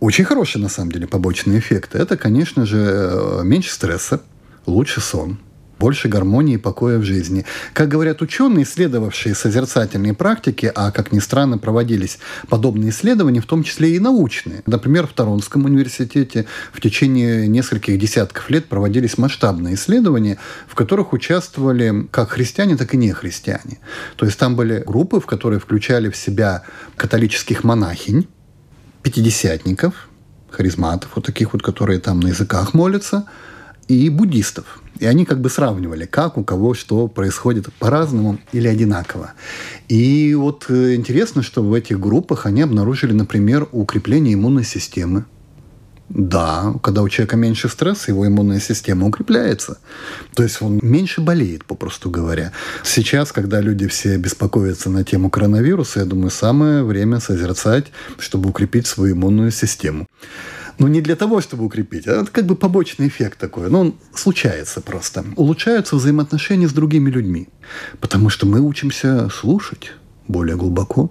[0.00, 1.98] очень хорошие, на самом деле, побочные эффекты.
[1.98, 4.20] Это, конечно же, э, меньше стресса,
[4.66, 5.38] лучше сон,
[5.78, 7.44] больше гармонии и покоя в жизни.
[7.72, 13.62] Как говорят ученые, исследовавшие созерцательные практики, а, как ни странно, проводились подобные исследования, в том
[13.62, 14.62] числе и научные.
[14.66, 22.06] Например, в Торонском университете в течение нескольких десятков лет проводились масштабные исследования, в которых участвовали
[22.10, 23.78] как христиане, так и нехристиане.
[24.16, 26.62] То есть там были группы, в которые включали в себя
[26.96, 28.28] католических монахинь,
[29.02, 30.08] пятидесятников,
[30.50, 33.26] харизматов, вот таких вот, которые там на языках молятся,
[33.88, 39.32] и буддистов– и они как бы сравнивали, как у кого что происходит по-разному или одинаково.
[39.88, 45.24] И вот э, интересно, что в этих группах они обнаружили, например, укрепление иммунной системы.
[46.08, 49.78] Да, когда у человека меньше стресса, его иммунная система укрепляется.
[50.36, 52.52] То есть он меньше болеет, попросту говоря.
[52.84, 57.86] Сейчас, когда люди все беспокоятся на тему коронавируса, я думаю, самое время созерцать,
[58.18, 60.06] чтобы укрепить свою иммунную систему.
[60.78, 63.70] Но не для того, чтобы укрепить, а это как бы побочный эффект такой.
[63.70, 65.24] Но он случается просто.
[65.36, 67.48] Улучшаются взаимоотношения с другими людьми.
[68.00, 69.92] Потому что мы учимся слушать
[70.28, 71.10] более глубоко.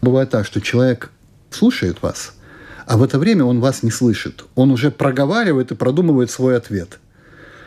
[0.00, 1.10] Бывает так, что человек
[1.50, 2.34] слушает вас,
[2.86, 4.44] а в это время он вас не слышит.
[4.54, 6.98] Он уже проговаривает и продумывает свой ответ.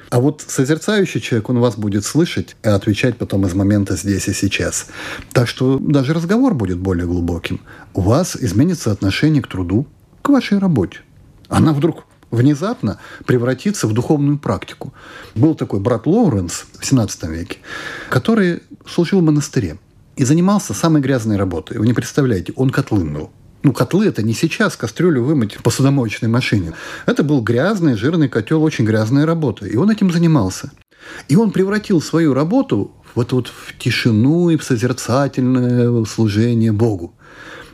[0.10, 4.34] А вот созерцающий человек, он вас будет слышать и отвечать потом из момента здесь и
[4.34, 4.88] сейчас.
[5.34, 7.62] Так что даже разговор будет более глубоким.
[7.94, 9.88] У вас изменится отношение к труду,
[10.22, 11.00] к вашей работе
[11.50, 14.94] она вдруг внезапно превратится в духовную практику.
[15.36, 17.58] Был такой брат Лоуренс в 17 веке,
[18.10, 19.78] который служил в монастыре
[20.16, 21.78] и занимался самой грязной работой.
[21.78, 23.32] Вы не представляете, он котлы мыл.
[23.64, 26.74] Ну, котлы это не сейчас кастрюлю вымыть в посудомоечной машине.
[27.08, 29.66] Это был грязный, жирный котел, очень грязная работа.
[29.66, 30.72] И он этим занимался.
[31.28, 37.16] И он превратил свою работу вот, вот в тишину и в созерцательное служение Богу.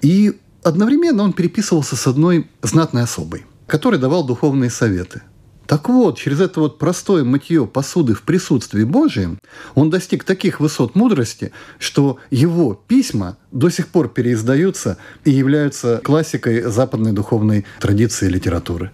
[0.01, 5.21] И одновременно он переписывался с одной знатной особой который давал духовные советы.
[5.65, 9.39] Так вот, через это вот простое мытье посуды в присутствии Божьем
[9.75, 16.63] он достиг таких высот мудрости, что его письма до сих пор переиздаются и являются классикой
[16.63, 18.91] западной духовной традиции литературы.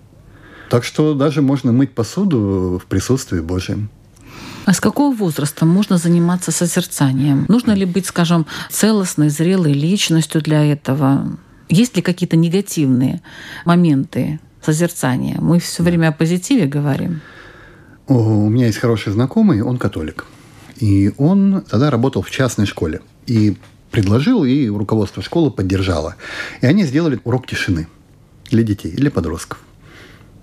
[0.70, 3.90] Так что даже можно мыть посуду в присутствии Божьем.
[4.66, 7.46] А с какого возраста можно заниматься созерцанием?
[7.48, 11.40] Нужно ли быть, скажем, целостной, зрелой личностью для этого?
[11.68, 13.24] Есть ли какие-то негативные
[13.66, 15.38] моменты созерцания.
[15.40, 17.22] Мы все время о позитиве говорим.
[18.08, 20.26] У меня есть хороший знакомый, он католик.
[20.76, 23.00] И он тогда работал в частной школе.
[23.28, 23.56] И
[23.92, 26.16] предложил, и руководство школы поддержало.
[26.62, 27.88] И они сделали урок тишины
[28.52, 29.60] для детей, для подростков.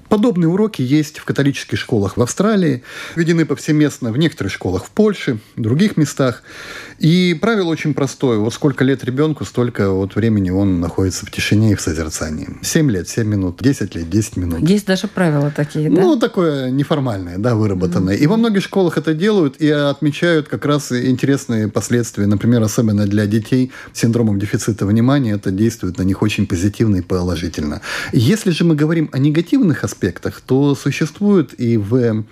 [0.09, 2.83] Подобные уроки есть в католических школах в Австралии,
[3.17, 6.43] введены повсеместно в некоторых школах в Польше, в других местах.
[6.99, 8.39] И правило очень простое.
[8.39, 12.49] Вот сколько лет ребенку, столько вот времени он находится в тишине и в созерцании.
[12.63, 14.69] 7 лет, 7 минут, 10 лет, 10 минут.
[14.69, 16.01] Есть даже правила такие, да?
[16.01, 18.17] Ну, такое неформальное, да, выработанное.
[18.17, 18.25] Mm-hmm.
[18.25, 22.27] И во многих школах это делают и отмечают как раз интересные последствия.
[22.27, 27.03] Например, особенно для детей с синдромом дефицита внимания, это действует на них очень позитивно и
[27.03, 27.81] положительно.
[28.13, 32.25] Если же мы говорим о негативных аспектах, аспектах, то существует и в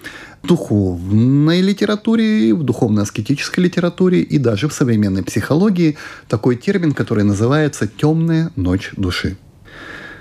[0.42, 5.96] духовной литературе, в духовно-аскетической литературе и даже в современной психологии
[6.28, 9.37] такой термин, который называется «темная ночь души».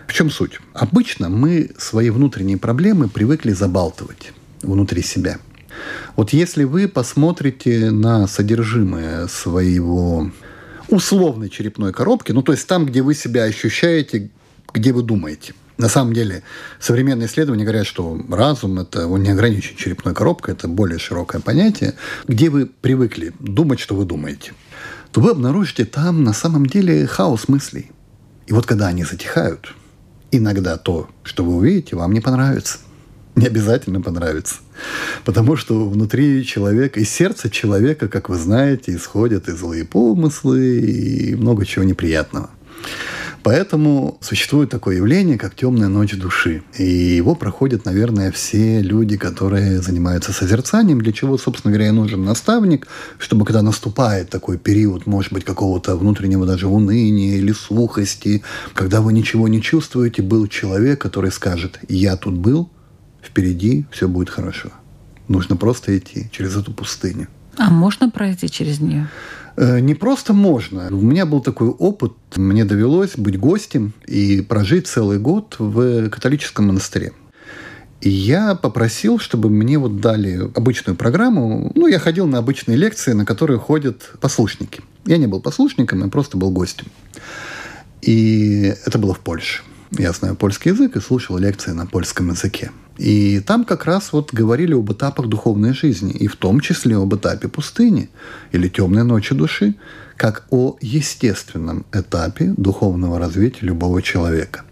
[0.07, 0.59] В чем суть?
[0.73, 5.39] Обычно мы свои внутренние проблемы привыкли забалтывать внутри себя.
[6.15, 10.29] Вот если вы посмотрите на содержимое своего
[10.89, 14.29] условной черепной коробки, ну то есть там, где вы себя ощущаете,
[14.73, 16.43] где вы думаете, на самом деле,
[16.79, 21.95] современные исследования говорят, что разум– это он не ограничен черепной коробкой, это более широкое понятие.
[22.27, 24.53] Где вы привыкли думать, что вы думаете,
[25.11, 27.91] то вы обнаружите там на самом деле хаос мыслей.
[28.45, 29.73] И вот когда они затихают,
[30.29, 32.77] иногда то, что вы увидите, вам не понравится.
[33.35, 34.57] Не обязательно понравится.
[35.23, 41.35] Потому что внутри человека, из сердца человека, как вы знаете, исходят и злые помыслы, и
[41.35, 42.51] много чего неприятного.
[43.43, 46.63] Поэтому существует такое явление, как темная ночь души.
[46.77, 52.23] И его проходят, наверное, все люди, которые занимаются созерцанием, для чего, собственно говоря, и нужен
[52.23, 58.43] наставник, чтобы когда наступает такой период, может быть, какого-то внутреннего даже уныния или сухости,
[58.75, 62.69] когда вы ничего не чувствуете, был человек, который скажет, я тут был,
[63.23, 64.69] впереди все будет хорошо.
[65.27, 67.27] Нужно просто идти через эту пустыню.
[67.57, 69.09] А можно пройти через нее?
[69.61, 70.87] Э, не просто можно.
[70.87, 72.13] У меня был такой опыт.
[72.35, 77.13] Мне довелось быть гостем и прожить целый год в католическом монастыре.
[78.01, 81.71] И я попросил, чтобы мне вот дали обычную программу.
[81.75, 84.81] Ну, я ходил на обычные лекции, на которые ходят послушники.
[85.05, 86.87] Я не был послушником, я просто был гостем.
[88.01, 89.61] И это было в Польше.
[89.91, 92.71] Я знаю польский язык и слушал лекции на польском языке.
[92.97, 97.15] И там как раз вот говорили об этапах духовной жизни, и в том числе об
[97.15, 98.09] этапе пустыни
[98.51, 99.75] или темной ночи души,
[100.17, 104.63] как о естественном этапе духовного развития любого человека.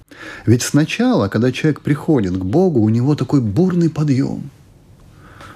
[0.45, 4.49] Ведь сначала, когда человек приходит к Богу, у него такой бурный подъем.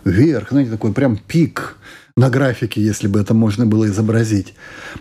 [0.06, 1.78] Вверх, знаете, такой прям пик
[2.16, 4.54] на графике, если бы это можно было изобразить.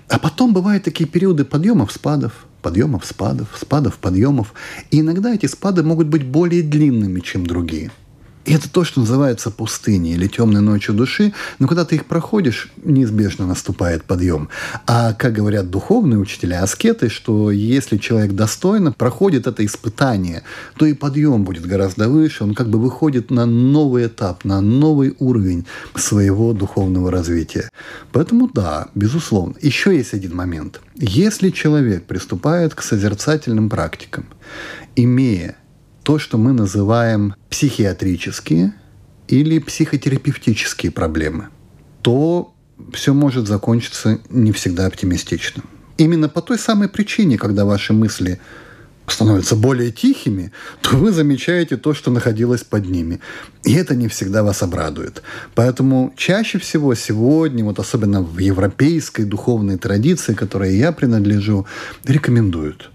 [0.09, 4.55] А потом бывают такие периоды подъемов, спадов– подъемов, спадов, спадов, подъемов.
[4.91, 7.91] И иногда эти спады могут быть более длинными, чем другие–
[8.45, 12.71] и это то, что называется пустыней или темной ночью души, но когда ты их проходишь,
[12.83, 14.49] неизбежно наступает подъем.
[14.87, 20.43] А, как говорят духовные учителя, аскеты, что если человек достойно проходит это испытание,
[20.77, 25.15] то и подъем будет гораздо выше, он как бы выходит на новый этап, на новый
[25.19, 27.69] уровень своего духовного развития.
[28.11, 29.55] Поэтому да, безусловно.
[29.61, 30.81] Еще есть один момент.
[30.97, 34.27] Если человек приступает к созерцательным практикам,
[34.97, 35.57] имея
[36.03, 38.75] то, что мы называем психиатрические
[39.29, 41.49] или психотерапевтические проблемы,
[42.03, 42.55] то
[42.93, 45.63] все может закончиться не всегда оптимистично.
[45.99, 48.41] Именно по той самой причине, когда ваши мысли
[49.07, 53.21] становятся более тихими, то вы замечаете то, что находилось под ними.
[53.65, 55.23] И это не всегда вас обрадует.
[55.55, 61.67] Поэтому чаще всего сегодня, вот особенно в европейской духовной традиции, которой я принадлежу,
[62.05, 62.91] рекомендуют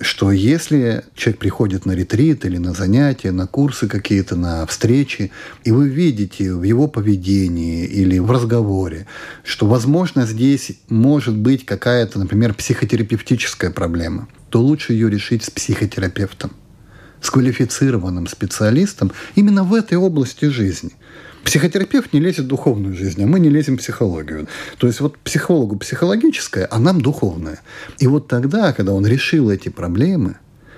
[0.00, 5.30] что если человек приходит на ретрит или на занятия, на курсы какие-то, на встречи,
[5.64, 9.06] и вы видите в его поведении или в разговоре,
[9.42, 16.52] что, возможно, здесь может быть какая-то, например, психотерапевтическая проблема, то лучше ее решить с психотерапевтом,
[17.20, 20.90] с квалифицированным специалистом именно в этой области жизни–
[21.44, 24.48] Психотерапевт не лезет в духовную жизнь, а мы не лезем в психологию.
[24.78, 27.60] То есть вот психологу психологическое, а нам духовное.
[27.98, 30.36] И вот тогда, когда он решил эти проблемы,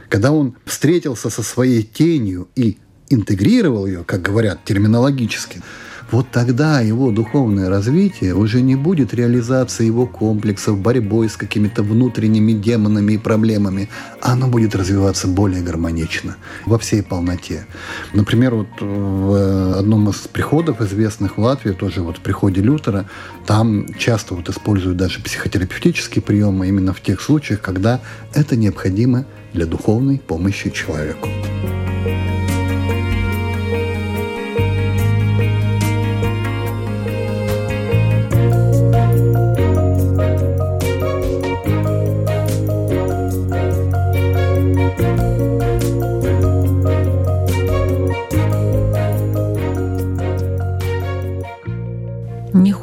[0.08, 5.62] когда он встретился со своей тенью и интегрировал ее, как говорят терминологически,
[6.10, 12.52] вот тогда его духовное развитие уже не будет реализацией его комплексов, борьбой с какими-то внутренними
[12.52, 13.88] демонами и проблемами,
[14.20, 17.66] оно будет развиваться более гармонично, во всей полноте.
[18.14, 23.06] Например, вот в одном из приходов известных в Латвии, тоже вот в приходе Лютера,
[23.46, 28.00] там часто вот используют даже психотерапевтические приемы именно в тех случаях, когда
[28.34, 31.28] это необходимо для духовной помощи человеку.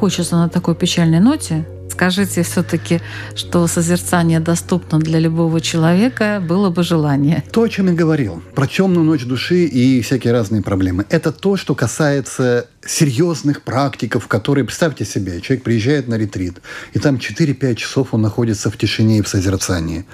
[0.04, 1.64] Хочется на такой печальной ноте.
[1.90, 3.00] Скажите все-таки,
[3.34, 7.42] что созерцание доступно для любого человека, было бы желание.
[7.50, 11.56] То, о чем я говорил, про темную ночь души и всякие разные проблемы, это то,
[11.56, 16.60] что касается серьезных практиков, которые, представьте себе, человек приезжает на ретрит,
[16.92, 20.04] и там 4-5 часов он находится в тишине и в созерцании.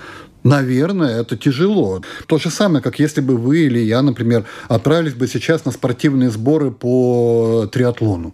[0.45, 2.01] Наверное, это тяжело.
[2.27, 6.31] То же самое, как если бы вы или я, например, отправились бы сейчас на спортивные
[6.31, 8.33] сборы по триатлону.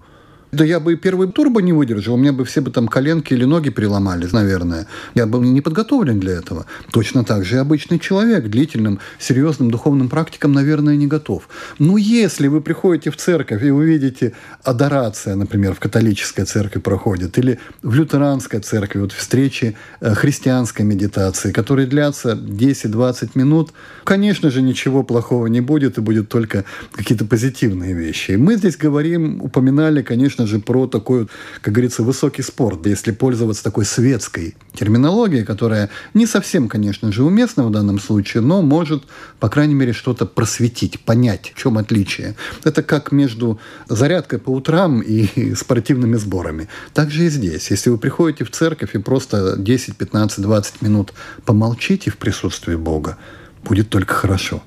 [0.53, 3.35] Да я бы и первый турбо не выдержал, у меня бы все бы там коленки
[3.35, 4.87] или ноги переломались, наверное.
[5.15, 6.67] Я был не подготовлен для этого.
[6.93, 11.49] Точно так же и обычный человек длительным, серьезным духовным практикам, наверное, не готов.
[11.79, 17.39] Но если вы приходите в церковь и вы видите адорация, например, в католической церкви проходит,
[17.39, 23.73] или в лютеранской церкви, вот встречи э, христианской медитации, которые длятся 10-20 минут,
[24.05, 28.33] конечно же, ничего плохого не будет, и будет только какие-то позитивные вещи.
[28.33, 31.29] Мы здесь говорим, упоминали, конечно же, про такой,
[31.63, 37.65] как говорится, высокий спорт, если пользоваться такой светской терминологией, которая не совсем, конечно же, уместна
[37.65, 39.05] в данном случае, но может,
[39.39, 42.35] по крайней мере, что-то просветить, понять, в чем отличие.
[42.65, 43.59] Это как между
[43.89, 46.69] зарядкой по утрам и спортивными сборами.
[46.93, 47.71] Так же и здесь.
[47.71, 51.13] Если вы приходите в церковь и просто 10, 15, 20 минут
[51.45, 53.17] помолчите в присутствии Бога,
[53.65, 54.63] будет только хорошо.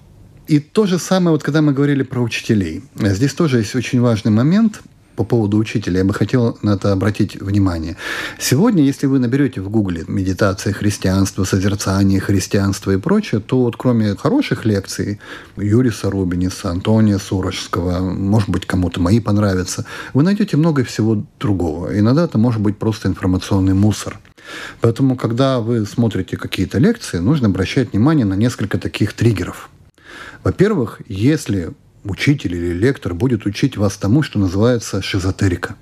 [0.47, 2.83] И то же самое, вот когда мы говорили про учителей.
[2.95, 4.81] Здесь тоже есть очень важный момент–
[5.19, 7.97] по поводу учителя, я бы хотел на это обратить внимание.
[8.39, 14.15] Сегодня, если вы наберете в Гугле медитация христианства, созерцание христианства и прочее, то вот кроме
[14.15, 15.19] хороших лекций
[15.57, 21.99] Юриса Рубиниса, Антония Сурожского, может быть, кому-то мои понравятся, вы найдете много всего другого.
[21.99, 24.21] Иногда это может быть просто информационный мусор.
[24.79, 29.69] Поэтому, когда вы смотрите какие-то лекции, нужно обращать внимание на несколько таких триггеров.
[30.45, 31.73] Во-первых, если
[32.09, 35.75] учитель или лектор будет учить вас тому, что называется шизотерика.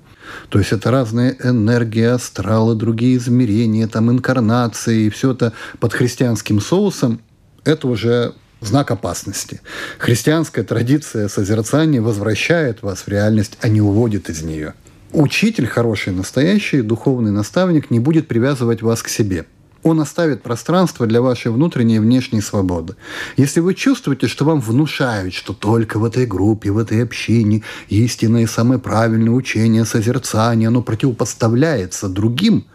[0.50, 6.60] То есть это разные энергии, астралы, другие измерения, там инкарнации, и все это под христианским
[6.60, 7.20] соусом.
[7.64, 9.60] Это уже знак опасности.
[9.98, 14.74] Христианская традиция созерцания возвращает вас в реальность, а не уводит из нее.
[15.12, 19.46] Учитель хороший, настоящий, духовный наставник не будет привязывать вас к себе–
[19.82, 22.94] он оставит пространство для вашей внутренней и внешней свободы.
[23.36, 28.42] Если вы чувствуете, что вам внушают, что только в этой группе, в этой общине истинное
[28.42, 32.66] и самое правильное учение, созерцание, оно противопоставляется другим,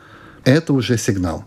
[0.46, 1.46] это уже сигнал.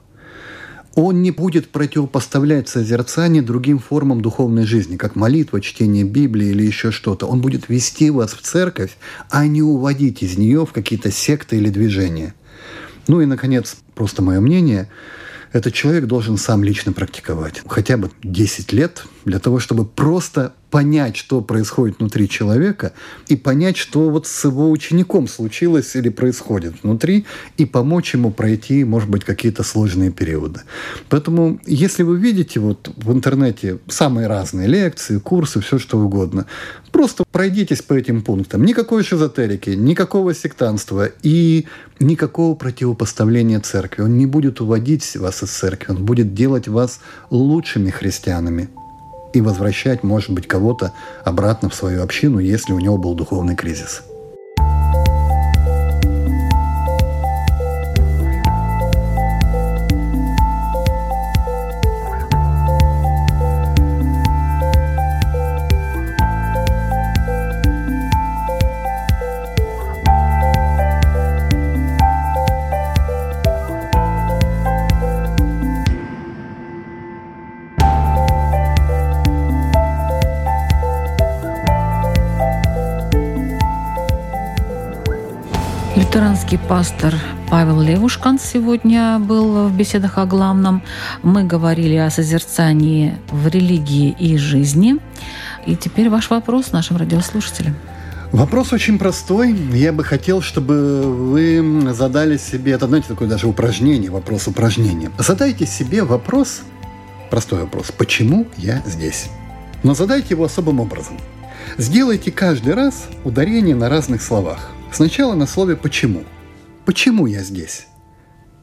[0.94, 6.90] Он не будет противопоставлять созерцание другим формам духовной жизни, как молитва, чтение Библии или еще
[6.90, 7.26] что-то.
[7.26, 8.96] Он будет вести вас в церковь,
[9.28, 12.34] а не уводить из нее в какие-то секты или движения.
[13.08, 14.90] Ну и, наконец, просто мое мнение–
[15.56, 17.62] этот человек должен сам лично практиковать.
[17.66, 22.92] Хотя бы 10 лет для того, чтобы просто понять, что происходит внутри человека,
[23.28, 27.24] и понять, что вот с его учеником случилось или происходит внутри,
[27.56, 30.60] и помочь ему пройти, может быть, какие-то сложные периоды.
[31.08, 36.46] Поэтому, если вы видите вот в интернете самые разные лекции, курсы, все что угодно,
[36.96, 38.64] просто пройдитесь по этим пунктам.
[38.64, 41.66] Никакой шизотерики, никакого сектанства и
[42.00, 44.00] никакого противопоставления церкви.
[44.00, 48.70] Он не будет уводить вас из церкви, он будет делать вас лучшими христианами
[49.34, 54.02] и возвращать, может быть, кого-то обратно в свою общину, если у него был духовный кризис.
[86.06, 87.14] Лютеранский пастор
[87.50, 90.82] Павел Левушкан сегодня был в беседах о главном.
[91.24, 94.98] Мы говорили о созерцании в религии и жизни.
[95.66, 97.74] И теперь ваш вопрос нашим радиослушателям.
[98.30, 99.52] Вопрос очень простой.
[99.72, 105.10] Я бы хотел, чтобы вы задали себе, это, знаете, такое даже упражнение, вопрос упражнения.
[105.18, 106.60] Задайте себе вопрос,
[107.30, 109.26] простой вопрос, почему я здесь?
[109.82, 111.18] Но задайте его особым образом.
[111.78, 114.70] Сделайте каждый раз ударение на разных словах.
[114.92, 116.24] Сначала на слове «почему».
[116.86, 117.88] Почему я здесь?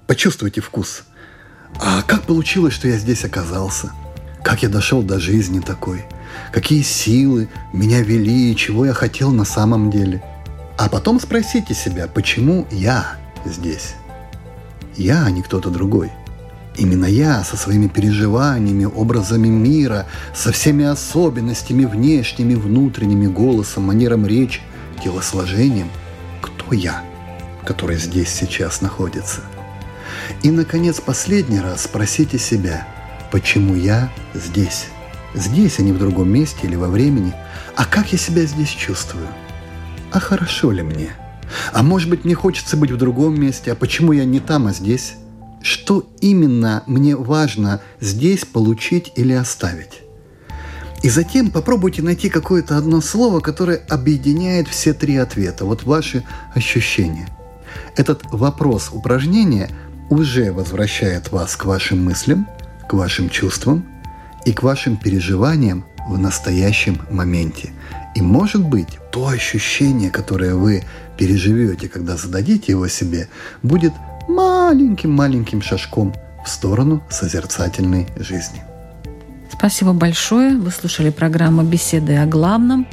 [0.08, 1.04] Почувствуйте вкус.
[1.76, 3.92] А как получилось, что я здесь оказался?
[4.42, 6.06] Как я дошел до жизни такой?
[6.54, 10.24] Какие силы меня вели и чего я хотел на самом деле?
[10.78, 13.96] А потом спросите себя, почему я здесь?
[14.96, 16.12] Я, а не кто-то другой.
[16.78, 24.62] Именно я со своими переживаниями, образами мира, со всеми особенностями внешними, внутренними, голосом, манером речи,
[25.04, 25.90] телосложением–
[26.74, 27.04] я,
[27.66, 29.42] который здесь сейчас находится.
[30.42, 32.88] И, наконец, последний раз спросите себя,
[33.32, 34.88] почему я здесь?
[35.34, 37.34] Здесь, а не в другом месте или во времени.
[37.76, 39.28] А как я себя здесь чувствую?
[40.12, 41.10] А хорошо ли мне?
[41.72, 44.74] А может быть, мне хочется быть в другом месте, а почему я не там, а
[44.74, 45.16] здесь?
[45.62, 50.03] Что именно мне важно здесь получить или оставить?
[51.04, 56.24] И затем попробуйте найти какое-то одно слово, которое объединяет все три ответа, вот ваши
[56.56, 57.28] ощущения.
[57.98, 59.70] Этот вопрос упражнения
[60.10, 62.48] уже возвращает вас к вашим мыслям,
[62.88, 63.86] к вашим чувствам
[64.46, 67.74] и к вашим переживаниям в настоящем моменте.
[68.16, 70.84] И может быть, то ощущение, которое вы
[71.18, 73.28] переживете, когда зададите его себе,
[73.62, 73.94] будет
[74.30, 76.14] маленьким-маленьким шажком
[76.46, 78.64] в сторону созерцательной жизни.
[79.64, 80.58] Спасибо большое.
[80.58, 82.86] Вы слушали программу «Беседы о главном».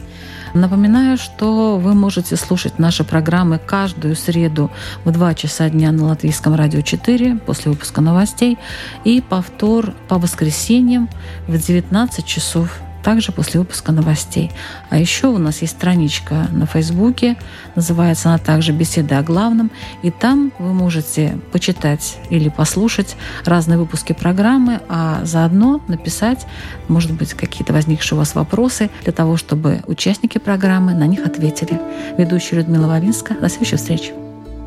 [0.55, 4.71] Напоминаю, что вы можете слушать наши программы каждую среду
[5.05, 8.57] в 2 часа дня на Латвийском радио 4 после выпуска новостей
[9.03, 11.11] и повтор по воскресеньям
[11.49, 14.51] в 19 часов также после выпуска новостей.
[14.89, 17.37] А еще у нас есть страничка на Фейсбуке,
[17.75, 19.71] называется она также «Беседы о главном»,
[20.03, 26.47] и там вы можете почитать или послушать разные выпуски программы, а заодно написать,
[26.89, 31.81] может быть, какие-то возникшие у вас вопросы для того, чтобы участники программы на них ответили.
[32.19, 33.35] Ведущая Людмила Вавинска.
[33.35, 34.13] До следующей встречи.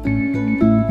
[0.03, 0.82] thank you